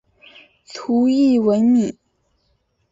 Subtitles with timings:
[0.65, 1.95] 卒谥文敏。